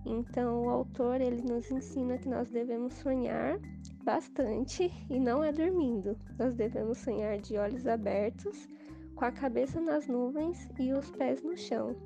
Então, 0.05 0.65
o 0.65 0.71
autor 0.71 1.21
ele 1.21 1.43
nos 1.43 1.71
ensina 1.71 2.19
que 2.19 2.29
nós 2.29 2.49
devemos 2.49 2.95
sonhar 2.95 3.59
bastante 4.07 4.89
e 5.11 5.19
não 5.19 5.43
é 5.43 5.53
dormindo. 5.53 6.17
Nós 6.39 6.55
devemos 6.55 6.99
sonhar 6.99 7.39
de 7.39 7.59
olhos 7.59 7.89
abertos, 7.89 8.69
com 9.17 9.25
a 9.25 9.33
cabeça 9.33 9.81
nas 9.81 10.07
nuvens 10.07 10.69
e 10.79 10.93
os 10.93 11.11
pés 11.11 11.43
no 11.43 11.57
chão. 11.57 11.97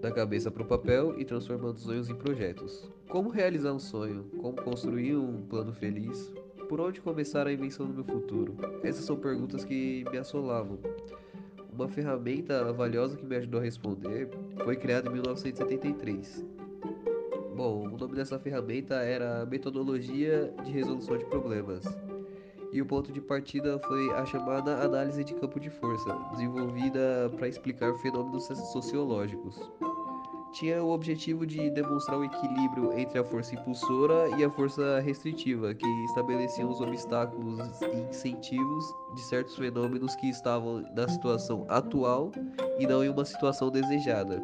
Da 0.00 0.12
cabeça 0.12 0.48
para 0.48 0.62
o 0.62 0.66
papel 0.66 1.18
e 1.18 1.24
transformando 1.24 1.80
sonhos 1.80 2.08
em 2.08 2.14
projetos. 2.14 2.88
Como 3.08 3.28
realizar 3.28 3.72
um 3.72 3.80
sonho? 3.80 4.30
Como 4.38 4.62
construir 4.62 5.16
um 5.16 5.44
plano 5.48 5.72
feliz? 5.72 6.32
Por 6.68 6.80
onde 6.80 7.00
começar 7.00 7.46
a 7.46 7.52
invenção 7.52 7.86
do 7.86 7.94
meu 7.94 8.04
futuro? 8.04 8.56
Essas 8.82 9.04
são 9.04 9.16
perguntas 9.16 9.64
que 9.64 10.04
me 10.10 10.18
assolavam. 10.18 10.78
Uma 11.72 11.88
ferramenta 11.88 12.72
valiosa 12.72 13.16
que 13.16 13.24
me 13.24 13.36
ajudou 13.36 13.60
a 13.60 13.62
responder 13.62 14.28
foi 14.64 14.74
criada 14.74 15.08
em 15.08 15.12
1973. 15.12 16.44
Bom, 17.54 17.86
o 17.86 17.96
nome 17.96 18.16
dessa 18.16 18.38
ferramenta 18.38 18.96
era 18.96 19.46
Metodologia 19.46 20.52
de 20.64 20.72
Resolução 20.72 21.16
de 21.16 21.24
Problemas. 21.26 21.84
E 22.72 22.82
o 22.82 22.86
ponto 22.86 23.12
de 23.12 23.20
partida 23.20 23.78
foi 23.86 24.10
a 24.14 24.26
chamada 24.26 24.82
análise 24.82 25.22
de 25.22 25.34
campo 25.34 25.60
de 25.60 25.70
força, 25.70 26.18
desenvolvida 26.32 27.30
para 27.36 27.46
explicar 27.46 27.94
fenômenos 27.98 28.44
sociológicos 28.72 29.56
tinha 30.58 30.82
o 30.82 30.90
objetivo 30.90 31.46
de 31.46 31.70
demonstrar 31.70 32.18
o 32.18 32.24
equilíbrio 32.24 32.98
entre 32.98 33.18
a 33.18 33.24
força 33.24 33.54
impulsora 33.54 34.28
e 34.38 34.44
a 34.44 34.50
força 34.50 35.00
restritiva, 35.00 35.74
que 35.74 35.86
estabeleciam 36.04 36.70
os 36.70 36.80
obstáculos 36.80 37.60
e 37.82 38.08
incentivos 38.08 38.84
de 39.14 39.20
certos 39.22 39.54
fenômenos 39.56 40.14
que 40.16 40.28
estavam 40.28 40.82
na 40.94 41.06
situação 41.08 41.66
atual 41.68 42.32
e 42.78 42.86
não 42.86 43.04
em 43.04 43.10
uma 43.10 43.24
situação 43.24 43.70
desejada. 43.70 44.42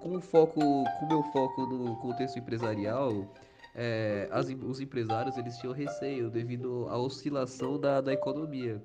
Com 0.00 0.16
o 0.16 0.20
foco, 0.20 0.60
com 0.60 1.06
meu 1.08 1.22
foco 1.32 1.66
no 1.66 1.96
contexto 1.96 2.38
empresarial, 2.38 3.26
é, 3.74 4.28
as, 4.30 4.48
os 4.48 4.80
empresários 4.80 5.36
eles 5.36 5.56
tinham 5.58 5.74
receio 5.74 6.30
devido 6.30 6.86
à 6.88 6.96
oscilação 6.96 7.80
da, 7.80 8.00
da 8.00 8.12
economia. 8.12 8.80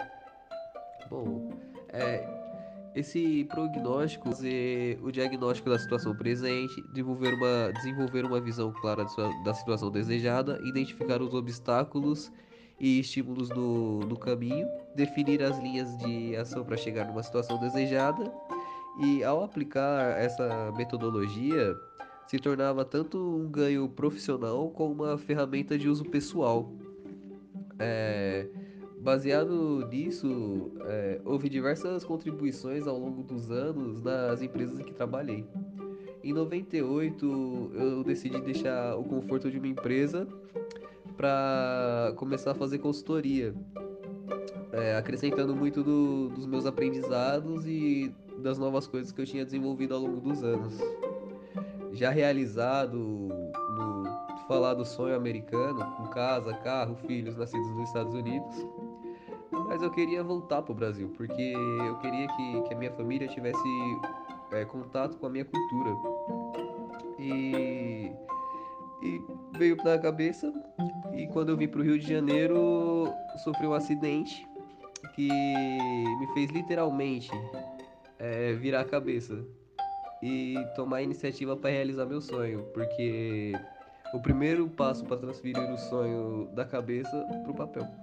Bom, 1.07 1.51
é, 1.89 2.42
esse 2.95 3.43
prognóstico, 3.45 4.29
o 5.01 5.11
diagnóstico 5.11 5.69
da 5.69 5.79
situação 5.79 6.15
presente, 6.15 6.81
desenvolver 6.89 7.33
uma, 7.33 7.71
desenvolver 7.73 8.25
uma 8.25 8.39
visão 8.39 8.71
clara 8.71 9.05
da 9.43 9.53
situação 9.53 9.89
desejada, 9.89 10.59
identificar 10.63 11.21
os 11.21 11.33
obstáculos 11.33 12.31
e 12.79 12.99
estímulos 12.99 13.49
no, 13.49 13.99
no 14.01 14.17
caminho, 14.17 14.67
definir 14.95 15.41
as 15.41 15.57
linhas 15.59 15.97
de 15.97 16.35
ação 16.35 16.63
para 16.63 16.77
chegar 16.77 17.05
numa 17.05 17.23
situação 17.23 17.59
desejada 17.59 18.31
e 18.99 19.23
ao 19.23 19.43
aplicar 19.43 20.19
essa 20.19 20.71
metodologia 20.75 21.75
se 22.27 22.37
tornava 22.37 22.85
tanto 22.85 23.17
um 23.17 23.49
ganho 23.49 23.87
profissional 23.89 24.69
como 24.69 25.03
uma 25.03 25.17
ferramenta 25.17 25.77
de 25.77 25.89
uso 25.89 26.05
pessoal. 26.05 26.71
É, 27.79 28.47
Baseado 29.03 29.85
nisso, 29.91 30.71
é, 30.85 31.19
houve 31.25 31.49
diversas 31.49 32.05
contribuições 32.05 32.87
ao 32.87 32.97
longo 32.97 33.21
dos 33.21 33.51
anos 33.51 34.01
nas 34.01 34.41
empresas 34.41 34.79
em 34.79 34.83
que 34.85 34.93
trabalhei. 34.93 35.45
Em 36.23 36.31
98, 36.31 37.71
eu 37.73 38.01
decidi 38.05 38.39
deixar 38.39 38.95
o 38.95 39.03
conforto 39.03 39.51
de 39.51 39.57
uma 39.57 39.67
empresa 39.67 40.25
para 41.17 42.13
começar 42.15 42.51
a 42.51 42.55
fazer 42.55 42.79
consultoria, 42.79 43.53
é, 44.71 44.95
acrescentando 44.95 45.53
muito 45.53 45.83
do, 45.83 46.29
dos 46.29 46.45
meus 46.45 46.65
aprendizados 46.65 47.67
e 47.67 48.09
das 48.37 48.57
novas 48.57 48.87
coisas 48.87 49.11
que 49.11 49.19
eu 49.19 49.25
tinha 49.25 49.43
desenvolvido 49.43 49.95
ao 49.95 49.99
longo 49.99 50.21
dos 50.21 50.45
anos. 50.45 50.79
Já 51.91 52.09
realizado 52.09 52.97
no 52.97 54.03
falar 54.47 54.75
do 54.75 54.85
sonho 54.85 55.15
americano, 55.15 55.85
com 55.97 56.07
casa, 56.07 56.53
carro, 56.53 56.95
filhos 57.05 57.35
nascidos 57.35 57.69
nos 57.75 57.89
Estados 57.89 58.13
Unidos, 58.13 58.65
mas 59.67 59.81
eu 59.81 59.91
queria 59.91 60.23
voltar 60.23 60.61
pro 60.61 60.73
Brasil, 60.73 61.11
porque 61.15 61.53
eu 61.87 61.97
queria 61.97 62.27
que, 62.27 62.61
que 62.63 62.73
a 62.73 62.77
minha 62.77 62.91
família 62.91 63.27
tivesse 63.27 63.61
é, 64.51 64.65
contato 64.65 65.17
com 65.17 65.27
a 65.27 65.29
minha 65.29 65.45
cultura. 65.45 65.95
E, 67.19 68.11
e 69.01 69.21
veio 69.57 69.77
na 69.77 69.97
cabeça, 69.97 70.53
e 71.13 71.27
quando 71.27 71.49
eu 71.49 71.57
vim 71.57 71.67
pro 71.67 71.83
Rio 71.83 71.97
de 71.97 72.07
Janeiro, 72.07 73.07
sofri 73.43 73.65
um 73.67 73.73
acidente 73.73 74.47
que 75.15 75.29
me 75.29 76.27
fez 76.33 76.49
literalmente 76.51 77.31
é, 78.19 78.53
virar 78.53 78.81
a 78.81 78.85
cabeça 78.85 79.43
e 80.21 80.55
tomar 80.75 80.97
a 80.97 81.01
iniciativa 81.01 81.55
para 81.55 81.69
realizar 81.69 82.05
meu 82.05 82.21
sonho, 82.21 82.63
porque 82.73 83.53
O 84.13 84.19
primeiro 84.19 84.69
passo 84.69 85.03
para 85.05 85.17
transferir 85.17 85.71
o 85.71 85.75
sonho 85.75 86.47
da 86.53 86.63
cabeça 86.63 87.09
para 87.41 87.51
o 87.51 87.55
papel. 87.55 88.02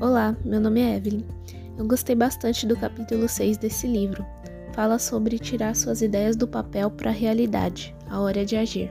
Olá, 0.00 0.36
meu 0.44 0.60
nome 0.60 0.80
é 0.80 0.96
Evelyn. 0.96 1.24
Eu 1.76 1.86
gostei 1.86 2.14
bastante 2.14 2.66
do 2.66 2.76
capítulo 2.76 3.28
6 3.28 3.58
desse 3.58 3.86
livro. 3.86 4.24
Fala 4.72 4.98
sobre 4.98 5.38
tirar 5.38 5.74
suas 5.74 6.00
ideias 6.00 6.36
do 6.36 6.46
papel 6.46 6.90
para 6.90 7.10
a 7.10 7.12
realidade, 7.12 7.94
a 8.08 8.20
hora 8.20 8.44
de 8.44 8.56
agir. 8.56 8.90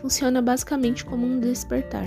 Funciona 0.00 0.40
basicamente 0.40 1.04
como 1.04 1.26
um 1.26 1.38
despertar. 1.38 2.06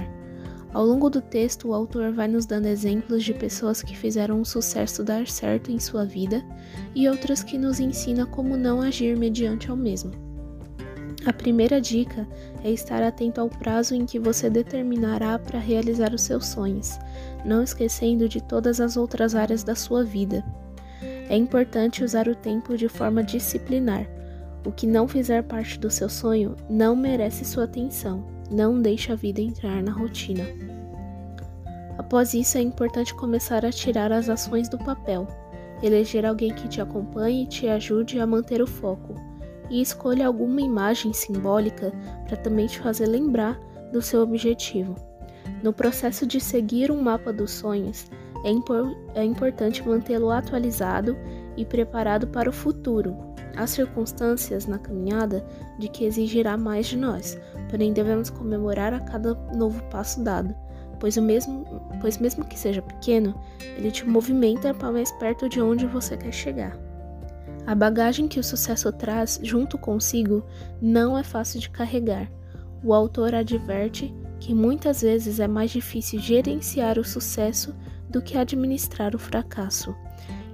Ao 0.74 0.86
longo 0.86 1.10
do 1.10 1.22
texto, 1.22 1.70
o 1.70 1.74
autor 1.74 2.12
vai 2.14 2.28
nos 2.28 2.46
dando 2.46 2.68
exemplos 2.68 3.24
de 3.24 3.34
pessoas 3.34 3.82
que 3.82 3.96
fizeram 3.96 4.42
o 4.42 4.46
sucesso 4.46 5.04
dar 5.04 5.28
certo 5.28 5.72
em 5.72 5.80
sua 5.80 6.04
vida 6.04 6.44
e 6.96 7.08
outras 7.08 7.44
que 7.44 7.58
nos 7.58 7.80
ensina 7.80 8.26
como 8.26 8.58
não 8.58 8.82
agir 8.82 9.16
mediante 9.16 9.70
ao 9.70 9.78
mesmo. 9.78 10.27
A 11.28 11.34
primeira 11.34 11.82
dica 11.82 12.26
é 12.64 12.72
estar 12.72 13.04
atento 13.04 13.42
ao 13.42 13.50
prazo 13.50 13.94
em 13.94 14.06
que 14.06 14.18
você 14.18 14.50
determinará 14.50 15.38
para 15.38 15.60
realizar 15.60 16.14
os 16.14 16.22
seus 16.22 16.46
sonhos, 16.46 16.98
não 17.44 17.62
esquecendo 17.62 18.30
de 18.30 18.42
todas 18.42 18.80
as 18.80 18.96
outras 18.96 19.36
áreas 19.36 19.62
da 19.62 19.76
sua 19.76 20.06
vida. 20.06 20.42
É 21.30 21.36
importante 21.36 22.02
usar 22.02 22.30
o 22.30 22.36
tempo 22.36 22.78
de 22.78 22.88
forma 22.88 23.22
disciplinar. 23.22 24.08
O 24.66 24.72
que 24.72 24.88
não 24.88 25.06
fizer 25.06 25.44
parte 25.44 25.78
do 25.78 25.92
seu 25.92 26.08
sonho 26.08 26.56
não 26.70 26.96
merece 26.96 27.44
sua 27.44 27.66
atenção. 27.66 28.24
Não 28.50 28.82
deixe 28.82 29.12
a 29.12 29.16
vida 29.16 29.42
entrar 29.42 29.84
na 29.84 29.92
rotina. 29.92 30.46
Após 31.98 32.34
isso, 32.34 32.58
é 32.58 32.62
importante 32.62 33.14
começar 33.14 33.66
a 33.66 33.72
tirar 33.72 34.14
as 34.14 34.30
ações 34.30 34.70
do 34.70 34.78
papel. 34.78 35.28
Eleger 35.84 36.26
alguém 36.26 36.54
que 36.54 36.70
te 36.70 36.80
acompanhe 36.80 37.44
e 37.44 37.48
te 37.48 37.68
ajude 37.68 38.18
a 38.18 38.26
manter 38.26 38.62
o 38.62 38.68
foco 38.68 39.37
e 39.70 39.82
escolha 39.82 40.28
alguma 40.28 40.62
imagem 40.62 41.14
simbólica 41.14 41.92
para 42.28 42.38
também 42.38 42.68
te 42.68 42.80
fazer 42.80 43.06
lembrar 43.06 43.60
do 43.92 44.02
seu 44.02 44.22
objetivo. 44.22 44.96
No 45.64 45.74
processo 45.74 46.26
de 46.26 46.40
seguir 46.40 46.92
um 46.92 47.02
mapa 47.02 47.34
dos 47.34 47.52
sonhos, 47.52 48.06
é, 48.44 48.52
impor 48.52 48.96
é 49.16 49.24
importante 49.24 49.88
mantê-lo 49.88 50.30
atualizado 50.30 51.18
e 51.56 51.66
preparado 51.66 52.28
para 52.28 52.50
o 52.50 52.54
futuro. 52.54 53.16
Há 53.56 53.66
circunstâncias 53.66 54.68
na 54.68 54.78
caminhada 54.78 55.44
de 55.80 55.88
que 55.88 56.06
exigirá 56.06 56.56
mais 56.56 56.86
de 56.86 56.98
nós, 56.98 57.40
porém 57.70 57.92
devemos 57.92 58.30
comemorar 58.30 58.94
a 58.94 59.00
cada 59.00 59.34
novo 59.56 59.82
passo 59.90 60.24
dado, 60.24 60.56
pois, 61.00 61.18
o 61.18 61.22
mesmo, 61.22 61.66
pois 62.00 62.20
mesmo 62.20 62.46
que 62.46 62.58
seja 62.58 62.82
pequeno, 62.82 63.34
ele 63.76 63.90
te 63.90 64.08
movimenta 64.08 64.74
para 64.74 64.92
mais 64.92 65.12
perto 65.14 65.50
de 65.50 65.60
onde 65.60 65.88
você 65.88 66.16
quer 66.16 66.32
chegar. 66.32 66.87
A 67.68 67.76
bagagem 67.76 68.30
que 68.30 68.40
o 68.40 68.44
sucesso 68.44 68.90
traz 68.94 69.42
junto 69.44 69.78
consigo 69.78 70.42
não 70.82 71.18
é 71.18 71.24
fácil 71.24 71.60
de 71.60 71.70
carregar. 71.70 72.32
O 72.82 72.94
autor 72.94 73.36
adverte 73.36 74.16
que 74.40 74.54
muitas 74.54 75.02
vezes 75.02 75.42
é 75.42 75.50
mais 75.50 75.72
difícil 75.72 76.18
gerenciar 76.18 76.98
o 76.98 77.04
sucesso 77.04 77.76
do 78.10 78.22
que 78.22 78.38
administrar 78.38 79.14
o 79.14 79.20
fracasso. 79.20 79.94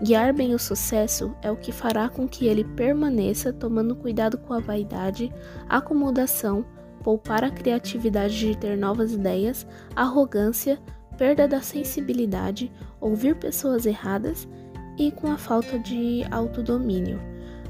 Guiar 0.01 0.34
bem 0.34 0.55
o 0.55 0.60
sucesso 0.60 1.36
é 1.43 1.51
o 1.51 1.55
que 1.55 1.72
fará 1.72 2.10
com 2.10 2.27
que 2.27 2.48
ele 2.48 2.63
permaneça 2.63 3.53
tomando 3.53 3.96
cuidado 3.96 4.39
com 4.39 4.51
a 4.51 4.60
vaidade, 4.60 5.32
acomodação, 5.70 6.65
poupar 7.03 7.43
a 7.43 7.51
criatividade 7.51 8.39
de 8.39 8.58
ter 8.58 8.75
novas 8.75 9.13
ideias, 9.13 9.67
arrogância, 9.96 10.82
perda 11.15 11.48
da 11.48 11.62
sensibilidade, 11.62 12.72
ouvir 13.00 13.36
pessoas 13.36 13.86
erradas 13.86 14.48
e 14.98 15.12
com 15.12 15.32
a 15.32 15.38
falta 15.38 15.80
de 15.80 16.24
autodomínio. 16.32 17.20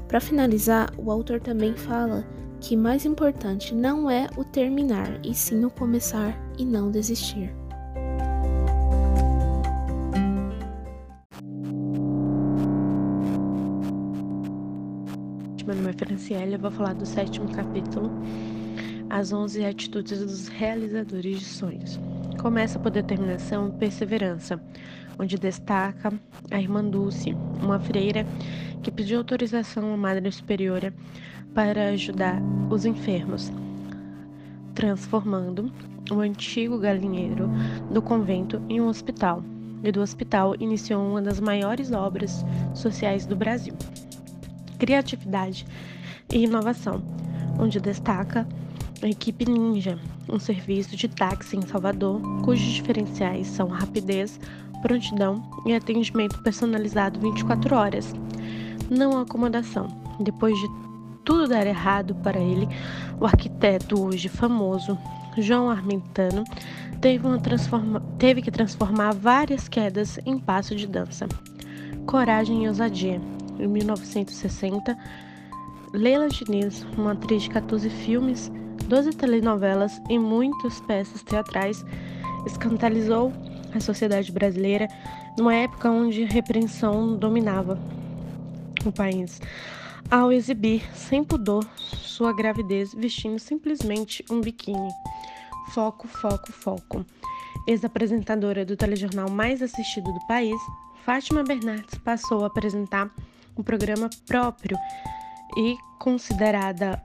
Para 0.08 0.20
finalizar, 0.20 0.92
o 0.96 1.10
autor 1.10 1.40
também 1.40 1.74
fala 1.74 2.24
que 2.60 2.76
mais 2.76 3.04
importante 3.04 3.74
não 3.74 4.10
é 4.10 4.26
o 4.36 4.44
terminar, 4.44 5.20
e 5.24 5.34
sim 5.34 5.64
o 5.64 5.70
começar 5.70 6.38
e 6.58 6.64
não 6.64 6.90
desistir. 6.90 7.54
Meu 15.66 15.74
nome 15.76 15.90
é 15.90 15.92
Franciele, 15.94 16.54
eu 16.54 16.58
vou 16.58 16.70
falar 16.70 16.94
do 16.94 17.06
sétimo 17.06 17.50
capítulo, 17.50 18.10
As 19.08 19.32
11 19.32 19.64
Atitudes 19.64 20.20
dos 20.20 20.48
Realizadores 20.48 21.38
de 21.40 21.44
Sonhos. 21.46 21.98
Começa 22.38 22.78
por 22.78 22.90
determinação 22.90 23.68
e 23.68 23.72
perseverança 23.72 24.62
onde 25.18 25.38
destaca 25.38 26.12
a 26.50 26.60
irmã 26.60 26.84
Dulce, 26.84 27.36
uma 27.62 27.78
freira 27.78 28.26
que 28.82 28.90
pediu 28.90 29.18
autorização 29.18 29.94
à 29.94 29.96
Madre 29.96 30.30
Superiora 30.30 30.92
para 31.54 31.90
ajudar 31.90 32.40
os 32.70 32.84
enfermos, 32.84 33.52
transformando 34.74 35.72
o 36.10 36.20
antigo 36.20 36.78
galinheiro 36.78 37.48
do 37.90 38.02
convento 38.02 38.60
em 38.68 38.80
um 38.80 38.88
hospital. 38.88 39.42
E 39.82 39.92
do 39.92 40.00
hospital 40.00 40.54
iniciou 40.58 41.06
uma 41.06 41.20
das 41.20 41.38
maiores 41.38 41.92
obras 41.92 42.44
sociais 42.74 43.26
do 43.26 43.36
Brasil. 43.36 43.74
Criatividade 44.78 45.66
e 46.32 46.44
inovação, 46.44 47.02
onde 47.58 47.78
destaca 47.78 48.48
a 49.02 49.06
equipe 49.06 49.44
Ninja, 49.44 49.98
um 50.28 50.38
serviço 50.38 50.96
de 50.96 51.06
táxi 51.06 51.56
em 51.56 51.62
Salvador, 51.62 52.20
cujos 52.42 52.72
diferenciais 52.72 53.46
são 53.46 53.68
rapidez, 53.68 54.40
prontidão 54.84 55.42
e 55.64 55.74
atendimento 55.74 56.42
personalizado 56.42 57.18
24 57.18 57.74
horas. 57.74 58.12
Não 58.90 59.18
acomodação. 59.18 59.88
Depois 60.20 60.54
de 60.58 60.68
tudo 61.24 61.48
dar 61.48 61.66
errado 61.66 62.14
para 62.16 62.38
ele, 62.38 62.68
o 63.18 63.24
arquiteto 63.24 63.98
hoje 64.04 64.28
famoso 64.28 64.98
João 65.38 65.70
Armentano 65.70 66.44
teve, 67.00 67.26
teve 68.18 68.42
que 68.42 68.50
transformar 68.50 69.14
várias 69.14 69.68
quedas 69.68 70.18
em 70.26 70.38
passo 70.38 70.76
de 70.76 70.86
dança. 70.86 71.26
Coragem 72.04 72.64
e 72.64 72.68
ousadia. 72.68 73.22
Em 73.58 73.66
1960, 73.66 74.98
Leila 75.94 76.28
Diniz, 76.28 76.86
uma 76.98 77.12
atriz 77.12 77.44
de 77.44 77.48
14 77.48 77.88
filmes, 77.88 78.52
12 78.86 79.12
telenovelas 79.12 79.98
e 80.10 80.18
muitas 80.18 80.78
peças 80.82 81.22
teatrais, 81.22 81.82
escandalizou 82.44 83.32
a 83.74 83.80
sociedade 83.80 84.30
brasileira 84.30 84.88
numa 85.36 85.54
época 85.54 85.90
onde 85.90 86.24
repreensão 86.24 87.16
dominava 87.16 87.78
o 88.84 88.92
país, 88.92 89.40
ao 90.10 90.32
exibir 90.32 90.82
sem 90.94 91.24
pudor 91.24 91.64
sua 91.76 92.32
gravidez 92.32 92.94
vestindo 92.94 93.38
simplesmente 93.38 94.24
um 94.30 94.40
biquíni. 94.40 94.88
Foco, 95.70 96.06
foco, 96.06 96.52
foco. 96.52 97.04
Ex-apresentadora 97.66 98.64
do 98.64 98.76
telejornal 98.76 99.30
mais 99.30 99.62
assistido 99.62 100.12
do 100.12 100.26
país, 100.26 100.60
Fátima 101.04 101.42
Bernardes 101.42 101.98
passou 101.98 102.44
a 102.44 102.46
apresentar 102.46 103.10
um 103.56 103.62
programa 103.62 104.10
próprio 104.26 104.76
e 105.56 105.76
considerada 105.98 107.02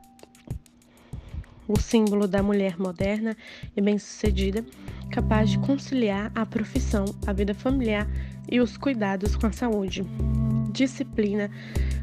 o 1.68 1.80
símbolo 1.80 2.28
da 2.28 2.42
mulher 2.42 2.80
moderna 2.80 3.38
e 3.76 3.82
bem-sucedida 3.82 4.66
capaz 5.10 5.50
de 5.50 5.60
conciliar 5.60 6.32
a 6.36 6.46
profissão, 6.46 7.06
a 7.26 7.34
vida 7.34 7.54
familiar 7.54 8.08
e 8.50 8.60
os 8.60 8.78
cuidados 8.78 9.36
com 9.36 9.48
a 9.48 9.52
saúde. 9.52 10.04
Disciplina 10.72 11.50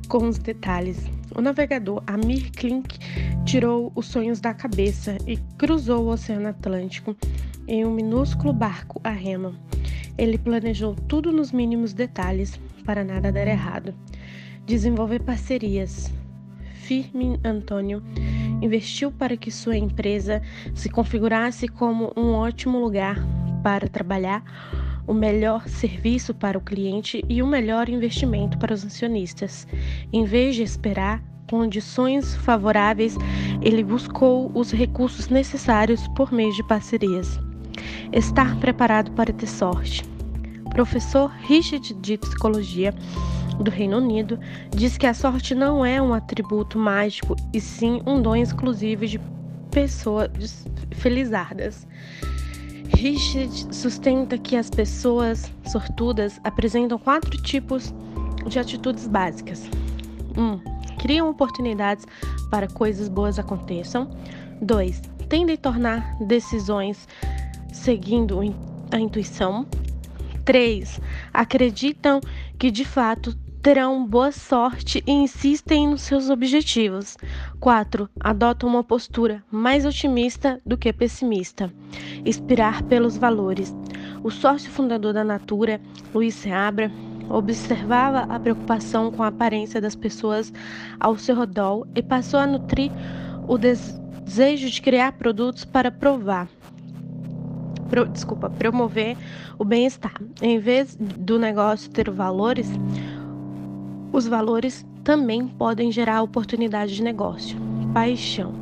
com 0.08 0.28
os 0.28 0.38
detalhes. 0.38 0.98
O 1.34 1.40
navegador 1.40 2.02
Amir 2.06 2.50
Klink 2.52 2.98
tirou 3.44 3.92
os 3.94 4.06
sonhos 4.06 4.40
da 4.40 4.54
cabeça 4.54 5.16
e 5.26 5.36
cruzou 5.58 6.04
o 6.04 6.08
Oceano 6.08 6.48
Atlântico 6.48 7.16
em 7.66 7.84
um 7.84 7.92
minúsculo 7.92 8.52
barco 8.52 9.00
a 9.02 9.10
remo. 9.10 9.54
Ele 10.18 10.38
planejou 10.38 10.94
tudo 10.94 11.32
nos 11.32 11.52
mínimos 11.52 11.92
detalhes 11.92 12.58
para 12.84 13.04
nada 13.04 13.32
dar 13.32 13.46
errado. 13.46 13.94
Desenvolver 14.64 15.20
parcerias. 15.20 16.12
Firmin 16.86 17.38
Antônio 17.44 18.02
investiu 18.62 19.10
para 19.10 19.36
que 19.36 19.50
sua 19.50 19.76
empresa 19.76 20.42
se 20.74 20.88
configurasse 20.88 21.68
como 21.68 22.12
um 22.16 22.32
ótimo 22.32 22.78
lugar 22.78 23.16
para 23.62 23.88
trabalhar, 23.88 24.42
o 25.06 25.14
melhor 25.14 25.68
serviço 25.68 26.34
para 26.34 26.58
o 26.58 26.60
cliente 26.60 27.24
e 27.28 27.42
o 27.42 27.46
melhor 27.46 27.88
investimento 27.88 28.58
para 28.58 28.74
os 28.74 28.84
acionistas. 28.84 29.66
Em 30.12 30.24
vez 30.24 30.56
de 30.56 30.62
esperar 30.62 31.22
condições 31.48 32.34
favoráveis, 32.36 33.16
ele 33.62 33.84
buscou 33.84 34.50
os 34.54 34.72
recursos 34.72 35.28
necessários 35.28 36.06
por 36.08 36.32
meio 36.32 36.52
de 36.52 36.66
parcerias. 36.66 37.38
Estar 38.12 38.58
preparado 38.58 39.12
para 39.12 39.32
ter 39.32 39.46
sorte. 39.46 40.04
Professor 40.70 41.30
Richard 41.42 41.94
de 41.94 42.18
Psicologia 42.18 42.94
do 43.60 43.70
Reino 43.70 43.98
Unido 43.98 44.38
diz 44.70 44.96
que 44.96 45.06
a 45.06 45.14
sorte 45.14 45.54
não 45.54 45.84
é 45.84 46.00
um 46.00 46.12
atributo 46.12 46.78
mágico 46.78 47.34
e 47.52 47.60
sim 47.60 48.02
um 48.06 48.20
dom 48.20 48.36
exclusivo 48.36 49.06
de 49.06 49.20
pessoas 49.70 50.66
felizardas. 50.92 51.86
Richard 52.88 53.74
sustenta 53.74 54.38
que 54.38 54.56
as 54.56 54.70
pessoas 54.70 55.52
sortudas 55.66 56.40
apresentam 56.44 56.98
quatro 56.98 57.30
tipos 57.42 57.92
de 58.46 58.58
atitudes 58.58 59.06
básicas. 59.06 59.68
1. 60.36 60.42
Um, 60.42 60.60
criam 60.98 61.28
oportunidades 61.28 62.06
para 62.50 62.68
coisas 62.68 63.08
boas 63.08 63.38
aconteçam. 63.38 64.10
2. 64.62 65.02
Tendem 65.28 65.54
a 65.56 65.58
tornar 65.58 66.16
decisões 66.20 67.08
seguindo 67.72 68.40
a 68.90 68.98
intuição. 68.98 69.66
3. 70.44 71.00
Acreditam 71.34 72.20
que 72.58 72.70
de 72.70 72.84
fato 72.84 73.36
terão 73.66 74.06
boa 74.06 74.30
sorte 74.30 75.02
e 75.04 75.10
insistem 75.10 75.88
nos 75.88 76.02
seus 76.02 76.30
objetivos. 76.30 77.16
4. 77.58 78.08
Adotam 78.20 78.68
uma 78.68 78.84
postura 78.84 79.42
mais 79.50 79.84
otimista 79.84 80.60
do 80.64 80.78
que 80.78 80.92
pessimista. 80.92 81.72
Inspirar 82.24 82.84
pelos 82.84 83.16
valores. 83.16 83.74
O 84.22 84.30
sócio 84.30 84.70
fundador 84.70 85.12
da 85.12 85.24
Natura, 85.24 85.80
Luiz 86.14 86.36
Seabra, 86.36 86.92
observava 87.28 88.32
a 88.32 88.38
preocupação 88.38 89.10
com 89.10 89.24
a 89.24 89.26
aparência 89.26 89.80
das 89.80 89.96
pessoas 89.96 90.52
ao 91.00 91.18
seu 91.18 91.34
redor 91.34 91.88
e 91.92 92.00
passou 92.00 92.38
a 92.38 92.46
nutrir 92.46 92.92
o 93.48 93.58
desejo 93.58 94.70
de 94.70 94.80
criar 94.80 95.10
produtos 95.14 95.64
para 95.64 95.90
provar. 95.90 96.46
Pro, 97.90 98.06
desculpa, 98.06 98.48
promover 98.48 99.16
o 99.58 99.64
bem-estar. 99.64 100.14
Em 100.40 100.60
vez 100.60 100.94
do 100.94 101.36
negócio 101.36 101.90
ter 101.90 102.08
valores, 102.10 102.70
os 104.16 104.26
valores 104.26 104.82
também 105.04 105.46
podem 105.46 105.92
gerar 105.92 106.22
oportunidade 106.22 106.94
de 106.94 107.02
negócio. 107.02 107.58
Paixão. 107.92 108.54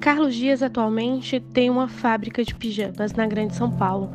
Carlos 0.00 0.34
Dias 0.34 0.62
atualmente 0.62 1.40
tem 1.40 1.68
uma 1.68 1.88
fábrica 1.88 2.42
de 2.42 2.54
pijamas 2.54 3.12
na 3.12 3.26
Grande 3.26 3.54
São 3.54 3.70
Paulo. 3.70 4.10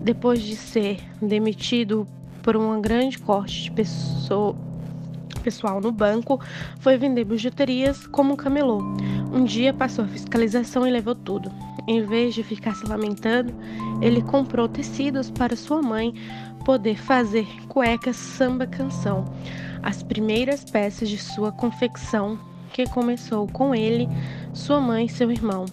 Depois 0.00 0.42
de 0.42 0.56
ser 0.56 0.98
demitido 1.20 2.08
por 2.42 2.56
um 2.56 2.80
grande 2.80 3.20
corte 3.20 3.62
de 3.62 3.70
pessoa, 3.70 4.56
pessoal 5.44 5.80
no 5.80 5.92
banco, 5.92 6.40
foi 6.80 6.96
vender 6.96 7.24
bijuterias 7.24 8.04
como 8.08 8.32
um 8.34 8.36
camelô. 8.36 8.82
Um 9.32 9.44
dia 9.44 9.72
passou 9.72 10.04
a 10.04 10.08
fiscalização 10.08 10.84
e 10.84 10.90
levou 10.90 11.14
tudo. 11.14 11.52
Em 11.86 12.04
vez 12.04 12.34
de 12.34 12.42
ficar 12.42 12.74
se 12.74 12.84
lamentando, 12.84 13.54
ele 14.00 14.20
comprou 14.20 14.68
tecidos 14.68 15.30
para 15.30 15.54
sua 15.54 15.80
mãe 15.80 16.12
poder 16.64 16.96
fazer 16.96 17.46
cuecas 17.68 18.16
samba 18.16 18.66
canção, 18.66 19.24
as 19.82 20.02
primeiras 20.02 20.64
peças 20.64 21.08
de 21.08 21.18
sua 21.18 21.50
confecção 21.50 22.38
que 22.72 22.88
começou 22.88 23.46
com 23.48 23.74
ele, 23.74 24.08
sua 24.52 24.80
mãe 24.80 25.06
e 25.06 25.08
seu 25.08 25.30
irmão, 25.30 25.66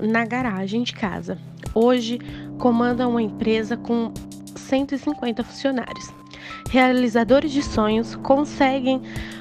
na 0.00 0.24
garagem 0.24 0.82
de 0.82 0.92
casa. 0.92 1.38
Hoje 1.74 2.18
comanda 2.58 3.08
uma 3.08 3.22
empresa 3.22 3.76
com 3.76 4.12
150 4.56 5.42
funcionários. 5.44 6.12
Realizadores 6.70 7.52
de 7.52 7.62
sonhos 7.62 8.16
conseguem 8.16 9.00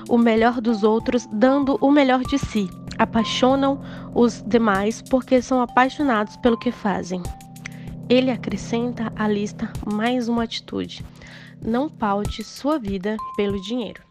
o 0.09 0.17
melhor 0.17 0.61
dos 0.61 0.83
outros 0.83 1.27
dando 1.31 1.77
o 1.81 1.91
melhor 1.91 2.21
de 2.21 2.37
si. 2.37 2.69
Apaixonam 2.97 3.81
os 4.13 4.43
demais 4.45 5.01
porque 5.01 5.41
são 5.41 5.61
apaixonados 5.61 6.37
pelo 6.37 6.57
que 6.57 6.71
fazem. 6.71 7.23
Ele 8.09 8.29
acrescenta 8.29 9.11
à 9.15 9.27
lista 9.27 9.71
mais 9.91 10.27
uma 10.27 10.43
atitude: 10.43 11.03
não 11.65 11.89
paute 11.89 12.43
sua 12.43 12.77
vida 12.77 13.15
pelo 13.35 13.59
dinheiro. 13.61 14.10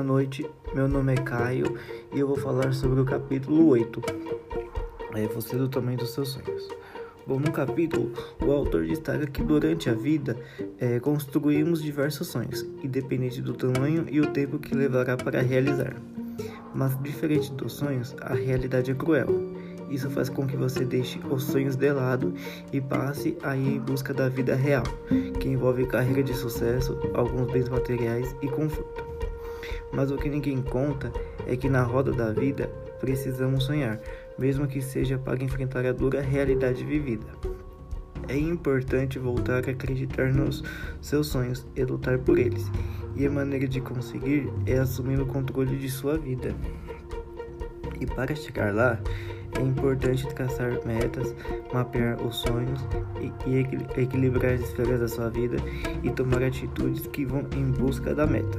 Boa 0.00 0.12
noite, 0.14 0.50
meu 0.74 0.88
nome 0.88 1.12
é 1.12 1.16
Caio 1.16 1.76
e 2.10 2.18
eu 2.18 2.26
vou 2.26 2.36
falar 2.38 2.72
sobre 2.72 3.02
o 3.02 3.04
capítulo 3.04 3.68
8. 3.68 4.00
É 5.14 5.26
você 5.26 5.58
do 5.58 5.68
tamanho 5.68 5.98
dos 5.98 6.14
seus 6.14 6.30
sonhos. 6.30 6.70
Bom, 7.26 7.38
no 7.38 7.52
capítulo, 7.52 8.10
o 8.42 8.50
autor 8.50 8.86
destaca 8.86 9.26
que 9.26 9.42
durante 9.42 9.90
a 9.90 9.92
vida 9.92 10.38
é, 10.78 10.98
construímos 11.00 11.82
diversos 11.82 12.28
sonhos, 12.28 12.62
independente 12.82 13.42
do 13.42 13.52
tamanho 13.52 14.06
e 14.08 14.22
o 14.22 14.28
tempo 14.28 14.58
que 14.58 14.74
levará 14.74 15.18
para 15.18 15.42
realizar. 15.42 15.94
Mas, 16.74 16.98
diferente 17.02 17.52
dos 17.52 17.74
sonhos, 17.74 18.16
a 18.22 18.32
realidade 18.32 18.90
é 18.90 18.94
cruel. 18.94 19.28
Isso 19.90 20.08
faz 20.08 20.30
com 20.30 20.46
que 20.46 20.56
você 20.56 20.82
deixe 20.82 21.20
os 21.28 21.42
sonhos 21.42 21.76
de 21.76 21.92
lado 21.92 22.32
e 22.72 22.80
passe 22.80 23.36
a 23.42 23.54
ir 23.54 23.74
em 23.74 23.78
busca 23.78 24.14
da 24.14 24.30
vida 24.30 24.54
real, 24.54 24.84
que 25.38 25.48
envolve 25.48 25.84
carreira 25.86 26.22
de 26.22 26.32
sucesso, 26.32 26.98
alguns 27.12 27.52
bens 27.52 27.68
materiais 27.68 28.34
e 28.40 28.48
conforto. 28.48 29.09
Mas 29.92 30.10
o 30.10 30.16
que 30.16 30.28
ninguém 30.28 30.62
conta 30.62 31.12
é 31.46 31.56
que 31.56 31.68
na 31.68 31.82
roda 31.82 32.12
da 32.12 32.32
vida 32.32 32.68
precisamos 33.00 33.64
sonhar, 33.64 34.00
mesmo 34.38 34.66
que 34.66 34.80
seja 34.80 35.18
para 35.18 35.42
enfrentar 35.42 35.86
a 35.86 35.92
dura 35.92 36.20
realidade 36.20 36.84
vivida. 36.84 37.26
É 38.28 38.36
importante 38.36 39.18
voltar 39.18 39.66
a 39.66 39.70
acreditar 39.72 40.32
nos 40.32 40.62
seus 41.00 41.26
sonhos 41.26 41.66
e 41.74 41.84
lutar 41.84 42.18
por 42.18 42.38
eles. 42.38 42.70
E 43.16 43.26
a 43.26 43.30
maneira 43.30 43.66
de 43.66 43.80
conseguir 43.80 44.48
é 44.66 44.78
assumir 44.78 45.20
o 45.20 45.26
controle 45.26 45.76
de 45.76 45.88
sua 45.90 46.16
vida. 46.16 46.54
E 48.00 48.06
para 48.06 48.34
chegar 48.34 48.72
lá, 48.72 49.00
é 49.58 49.62
importante 49.62 50.32
traçar 50.32 50.78
metas, 50.86 51.34
mapear 51.72 52.22
os 52.24 52.36
sonhos 52.36 52.80
e, 53.20 53.50
e 53.50 54.00
equilibrar 54.00 54.52
as 54.52 54.60
esferas 54.60 55.00
da 55.00 55.08
sua 55.08 55.28
vida 55.28 55.56
e 56.02 56.10
tomar 56.10 56.42
atitudes 56.42 57.06
que 57.08 57.24
vão 57.24 57.44
em 57.56 57.70
busca 57.72 58.14
da 58.14 58.26
meta. 58.26 58.58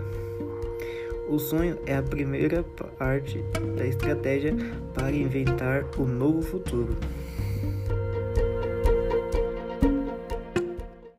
O 1.32 1.39
sonho 1.39 1.78
é 1.86 1.96
a 1.96 2.04
primeira 2.04 2.62
parte 3.00 3.41
da 3.78 3.88
estratégia 3.88 4.54
para 4.94 5.15
inventar 5.15 5.86
o 5.98 6.04
novo 6.04 6.41
futuro. 6.41 6.94